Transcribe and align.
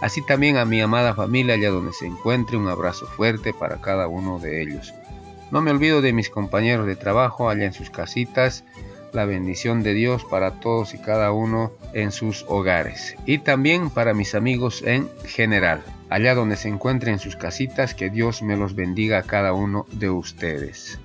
así 0.00 0.22
también 0.22 0.56
a 0.56 0.64
mi 0.64 0.80
amada 0.80 1.14
familia 1.14 1.54
allá 1.54 1.70
donde 1.70 1.92
se 1.92 2.06
encuentre, 2.06 2.56
un 2.56 2.68
abrazo 2.68 3.06
fuerte 3.06 3.52
para 3.52 3.80
cada 3.80 4.08
uno 4.08 4.38
de 4.38 4.62
ellos. 4.62 4.94
No 5.50 5.60
me 5.62 5.70
olvido 5.70 6.02
de 6.02 6.12
mis 6.12 6.30
compañeros 6.30 6.86
de 6.86 6.96
trabajo 6.96 7.48
allá 7.48 7.64
en 7.64 7.72
sus 7.72 7.90
casitas, 7.90 8.64
la 9.12 9.24
bendición 9.24 9.82
de 9.82 9.94
Dios 9.94 10.24
para 10.24 10.60
todos 10.60 10.94
y 10.94 10.98
cada 10.98 11.32
uno 11.32 11.72
en 11.94 12.12
sus 12.12 12.44
hogares. 12.48 13.16
Y 13.26 13.38
también 13.38 13.90
para 13.90 14.14
mis 14.14 14.34
amigos 14.34 14.82
en 14.82 15.08
general, 15.24 15.82
allá 16.10 16.34
donde 16.34 16.56
se 16.56 16.68
encuentren 16.68 17.14
en 17.14 17.18
sus 17.18 17.36
casitas, 17.36 17.94
que 17.94 18.10
Dios 18.10 18.42
me 18.42 18.56
los 18.56 18.74
bendiga 18.74 19.18
a 19.18 19.22
cada 19.22 19.52
uno 19.52 19.86
de 19.92 20.10
ustedes. 20.10 20.98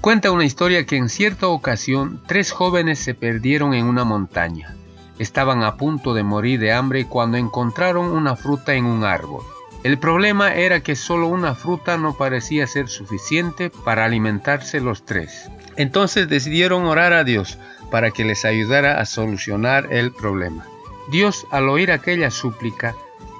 Cuenta 0.00 0.30
una 0.30 0.44
historia 0.44 0.86
que 0.86 0.96
en 0.96 1.08
cierta 1.08 1.48
ocasión 1.48 2.22
tres 2.26 2.52
jóvenes 2.52 2.98
se 3.00 3.14
perdieron 3.14 3.74
en 3.74 3.86
una 3.86 4.04
montaña. 4.04 4.76
Estaban 5.20 5.62
a 5.64 5.76
punto 5.76 6.14
de 6.14 6.22
morir 6.22 6.58
de 6.60 6.72
hambre 6.72 7.04
cuando 7.04 7.36
encontraron 7.36 8.06
una 8.06 8.36
fruta 8.36 8.72
en 8.72 8.86
un 8.86 9.04
árbol. 9.04 9.42
El 9.84 9.98
problema 9.98 10.54
era 10.54 10.80
que 10.80 10.96
solo 10.96 11.28
una 11.28 11.54
fruta 11.54 11.98
no 11.98 12.16
parecía 12.16 12.66
ser 12.66 12.88
suficiente 12.88 13.68
para 13.68 14.06
alimentarse 14.06 14.80
los 14.80 15.04
tres. 15.04 15.50
Entonces 15.76 16.26
decidieron 16.26 16.86
orar 16.86 17.12
a 17.12 17.22
Dios 17.22 17.58
para 17.90 18.12
que 18.12 18.24
les 18.24 18.46
ayudara 18.46 18.98
a 18.98 19.04
solucionar 19.04 19.88
el 19.90 20.10
problema. 20.10 20.66
Dios, 21.10 21.46
al 21.50 21.68
oír 21.68 21.92
aquella 21.92 22.30
súplica, 22.30 22.94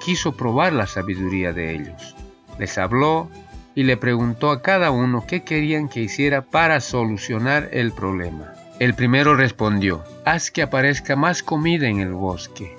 quiso 0.04 0.32
probar 0.32 0.74
la 0.74 0.86
sabiduría 0.86 1.54
de 1.54 1.74
ellos. 1.76 2.14
Les 2.58 2.76
habló 2.76 3.30
y 3.74 3.84
le 3.84 3.96
preguntó 3.96 4.50
a 4.50 4.60
cada 4.60 4.90
uno 4.90 5.24
qué 5.26 5.44
querían 5.44 5.88
que 5.88 6.00
hiciera 6.00 6.42
para 6.42 6.80
solucionar 6.80 7.70
el 7.72 7.92
problema. 7.92 8.52
El 8.80 8.94
primero 8.94 9.36
respondió, 9.36 10.02
haz 10.24 10.50
que 10.50 10.62
aparezca 10.62 11.14
más 11.14 11.42
comida 11.42 11.86
en 11.86 12.00
el 12.00 12.14
bosque. 12.14 12.74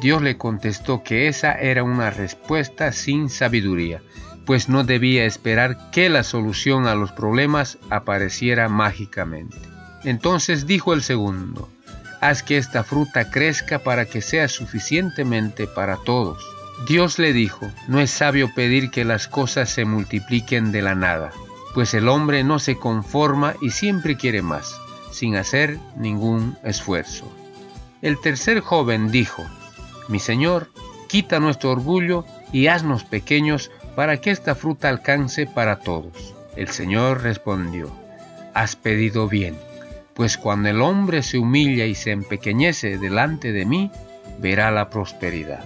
Dios 0.00 0.22
le 0.22 0.38
contestó 0.38 1.02
que 1.02 1.28
esa 1.28 1.52
era 1.52 1.82
una 1.82 2.08
respuesta 2.08 2.92
sin 2.92 3.28
sabiduría, 3.28 4.00
pues 4.46 4.70
no 4.70 4.84
debía 4.84 5.26
esperar 5.26 5.90
que 5.90 6.08
la 6.08 6.22
solución 6.22 6.86
a 6.86 6.94
los 6.94 7.12
problemas 7.12 7.76
apareciera 7.90 8.70
mágicamente. 8.70 9.58
Entonces 10.02 10.66
dijo 10.66 10.94
el 10.94 11.02
segundo, 11.02 11.68
haz 12.22 12.42
que 12.42 12.56
esta 12.56 12.82
fruta 12.82 13.30
crezca 13.30 13.80
para 13.80 14.06
que 14.06 14.22
sea 14.22 14.48
suficientemente 14.48 15.66
para 15.66 15.98
todos. 16.06 16.42
Dios 16.88 17.18
le 17.18 17.34
dijo, 17.34 17.70
no 17.86 18.00
es 18.00 18.10
sabio 18.10 18.54
pedir 18.54 18.90
que 18.90 19.04
las 19.04 19.28
cosas 19.28 19.68
se 19.68 19.84
multipliquen 19.84 20.72
de 20.72 20.80
la 20.80 20.94
nada, 20.94 21.32
pues 21.74 21.92
el 21.92 22.08
hombre 22.08 22.44
no 22.44 22.58
se 22.58 22.78
conforma 22.78 23.56
y 23.60 23.72
siempre 23.72 24.16
quiere 24.16 24.40
más 24.40 24.80
sin 25.10 25.36
hacer 25.36 25.78
ningún 25.96 26.56
esfuerzo. 26.64 27.30
El 28.02 28.20
tercer 28.20 28.60
joven 28.60 29.10
dijo, 29.10 29.44
Mi 30.08 30.18
Señor, 30.18 30.70
quita 31.08 31.40
nuestro 31.40 31.72
orgullo 31.72 32.24
y 32.52 32.68
haznos 32.68 33.04
pequeños 33.04 33.70
para 33.96 34.20
que 34.20 34.30
esta 34.30 34.54
fruta 34.54 34.88
alcance 34.88 35.46
para 35.46 35.80
todos. 35.80 36.34
El 36.56 36.68
Señor 36.68 37.22
respondió, 37.22 37.90
Has 38.54 38.76
pedido 38.76 39.28
bien, 39.28 39.56
pues 40.14 40.36
cuando 40.36 40.68
el 40.68 40.80
hombre 40.80 41.22
se 41.22 41.38
humilla 41.38 41.86
y 41.86 41.94
se 41.94 42.12
empequeñece 42.12 42.98
delante 42.98 43.52
de 43.52 43.64
mí, 43.64 43.90
verá 44.40 44.70
la 44.70 44.90
prosperidad. 44.90 45.64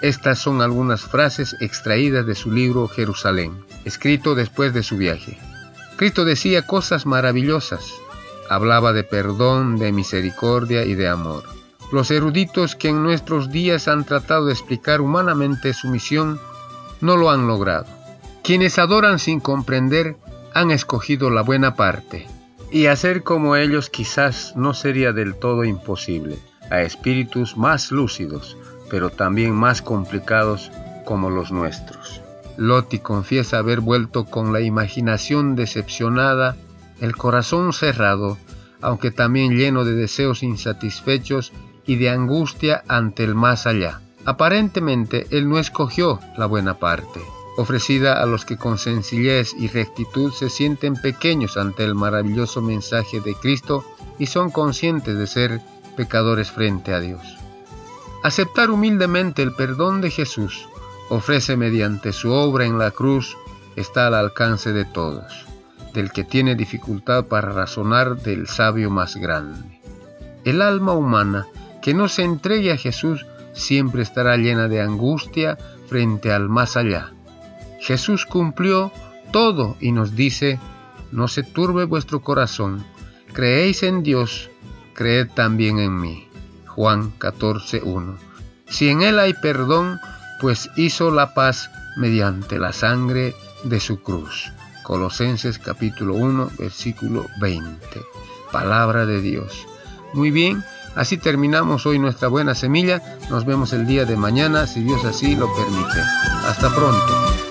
Estas 0.00 0.38
son 0.38 0.62
algunas 0.62 1.02
frases 1.02 1.56
extraídas 1.60 2.24
de 2.24 2.36
su 2.36 2.52
libro 2.52 2.86
Jerusalén, 2.86 3.64
escrito 3.84 4.34
después 4.34 4.72
de 4.72 4.82
su 4.84 4.96
viaje. 4.96 5.38
Cristo 5.96 6.24
decía 6.24 6.66
cosas 6.66 7.06
maravillosas. 7.06 7.92
Hablaba 8.48 8.92
de 8.92 9.02
perdón, 9.02 9.78
de 9.78 9.90
misericordia 9.90 10.84
y 10.84 10.94
de 10.94 11.08
amor. 11.08 11.42
Los 11.90 12.10
eruditos 12.10 12.76
que 12.76 12.88
en 12.88 13.02
nuestros 13.02 13.50
días 13.50 13.88
han 13.88 14.04
tratado 14.04 14.46
de 14.46 14.52
explicar 14.52 15.00
humanamente 15.00 15.74
su 15.74 15.88
misión 15.88 16.38
no 17.00 17.16
lo 17.16 17.30
han 17.30 17.46
logrado. 17.46 17.86
Quienes 18.44 18.78
adoran 18.78 19.18
sin 19.18 19.40
comprender 19.40 20.16
han 20.54 20.70
escogido 20.70 21.30
la 21.30 21.42
buena 21.42 21.74
parte, 21.74 22.26
y 22.70 22.86
hacer 22.86 23.22
como 23.22 23.56
ellos 23.56 23.90
quizás 23.90 24.54
no 24.56 24.74
sería 24.74 25.12
del 25.12 25.34
todo 25.34 25.64
imposible 25.64 26.38
a 26.70 26.82
espíritus 26.82 27.56
más 27.56 27.90
lúcidos, 27.90 28.56
pero 28.90 29.10
también 29.10 29.54
más 29.54 29.82
complicados 29.82 30.70
como 31.04 31.30
los 31.30 31.52
nuestros. 31.52 32.20
Loti 32.56 32.98
confiesa 32.98 33.58
haber 33.58 33.80
vuelto 33.80 34.24
con 34.24 34.52
la 34.52 34.60
imaginación 34.60 35.54
decepcionada, 35.54 36.56
el 37.00 37.16
corazón 37.16 37.72
cerrado, 37.72 38.36
aunque 38.80 39.10
también 39.10 39.56
lleno 39.56 39.84
de 39.84 39.94
deseos 39.94 40.42
insatisfechos 40.42 41.52
y 41.86 41.96
de 41.96 42.10
angustia 42.10 42.82
ante 42.88 43.24
el 43.24 43.34
más 43.34 43.66
allá. 43.66 44.00
Aparentemente 44.24 45.26
él 45.30 45.48
no 45.48 45.58
escogió 45.58 46.20
la 46.36 46.46
buena 46.46 46.74
parte, 46.78 47.20
ofrecida 47.56 48.22
a 48.22 48.26
los 48.26 48.44
que 48.44 48.56
con 48.56 48.76
sencillez 48.76 49.54
y 49.58 49.68
rectitud 49.68 50.32
se 50.32 50.50
sienten 50.50 50.96
pequeños 50.96 51.56
ante 51.56 51.84
el 51.84 51.94
maravilloso 51.94 52.60
mensaje 52.60 53.20
de 53.20 53.34
Cristo 53.34 53.84
y 54.18 54.26
son 54.26 54.50
conscientes 54.50 55.16
de 55.16 55.26
ser 55.26 55.60
pecadores 55.96 56.50
frente 56.50 56.92
a 56.92 57.00
Dios. 57.00 57.37
Aceptar 58.22 58.70
humildemente 58.70 59.42
el 59.42 59.52
perdón 59.52 60.00
de 60.00 60.10
Jesús 60.10 60.68
ofrece 61.08 61.56
mediante 61.56 62.12
su 62.12 62.32
obra 62.32 62.66
en 62.66 62.78
la 62.78 62.90
cruz 62.90 63.36
está 63.76 64.08
al 64.08 64.14
alcance 64.14 64.72
de 64.72 64.84
todos. 64.84 65.46
del 65.94 66.12
que 66.12 66.22
tiene 66.22 66.54
dificultad 66.54 67.24
para 67.24 67.50
razonar 67.50 68.18
del 68.18 68.46
sabio 68.46 68.90
más 68.90 69.16
grande. 69.16 69.80
El 70.44 70.62
alma 70.62 70.92
humana 70.92 71.46
que 71.82 71.94
no 71.94 72.08
se 72.08 72.22
entregue 72.22 72.72
a 72.72 72.76
Jesús 72.76 73.26
siempre 73.52 74.02
estará 74.02 74.36
llena 74.36 74.68
de 74.68 74.80
angustia 74.80 75.56
frente 75.88 76.30
al 76.30 76.48
más 76.48 76.76
allá. 76.76 77.12
Jesús 77.80 78.26
cumplió 78.26 78.92
todo 79.32 79.76
y 79.80 79.92
nos 79.92 80.14
dice, 80.14 80.60
no 81.10 81.26
se 81.26 81.42
turbe 81.42 81.84
vuestro 81.84 82.20
corazón, 82.20 82.84
creéis 83.32 83.82
en 83.82 84.02
Dios, 84.02 84.50
creed 84.94 85.28
también 85.34 85.78
en 85.78 85.98
mí. 85.98 86.27
Juan 86.78 87.12
14.1. 87.18 88.18
Si 88.68 88.88
en 88.88 89.02
Él 89.02 89.18
hay 89.18 89.34
perdón, 89.34 89.98
pues 90.40 90.70
hizo 90.76 91.10
la 91.10 91.34
paz 91.34 91.72
mediante 91.96 92.60
la 92.60 92.72
sangre 92.72 93.34
de 93.64 93.80
su 93.80 94.00
cruz. 94.00 94.52
Colosenses 94.84 95.58
capítulo 95.58 96.14
1, 96.14 96.52
versículo 96.56 97.26
20. 97.40 97.76
Palabra 98.52 99.06
de 99.06 99.20
Dios. 99.20 99.66
Muy 100.14 100.30
bien, 100.30 100.62
así 100.94 101.18
terminamos 101.18 101.84
hoy 101.84 101.98
nuestra 101.98 102.28
buena 102.28 102.54
semilla. 102.54 103.02
Nos 103.28 103.44
vemos 103.44 103.72
el 103.72 103.84
día 103.84 104.04
de 104.04 104.14
mañana, 104.14 104.68
si 104.68 104.84
Dios 104.84 105.04
así 105.04 105.34
lo 105.34 105.52
permite. 105.56 106.00
Hasta 106.46 106.72
pronto. 106.72 107.47